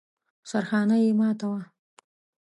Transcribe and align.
سرخانه 0.49 0.95
يې 1.03 1.09
ماته 1.19 1.45
وه. 1.51 1.61